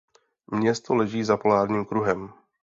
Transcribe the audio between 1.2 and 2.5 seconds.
za polárním kruhem.